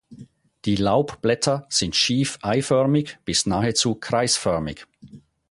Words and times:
Die 0.65 0.77
Laubblätter 0.77 1.67
sind 1.69 1.95
schief 1.95 2.39
eiförmig 2.41 3.19
bis 3.23 3.45
nahezu 3.45 3.93
kreisförmig. 3.93 4.87